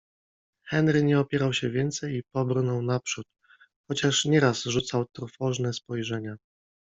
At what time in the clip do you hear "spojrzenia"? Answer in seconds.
5.73-6.35